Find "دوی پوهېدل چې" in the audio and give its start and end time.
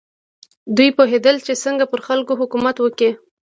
0.75-1.53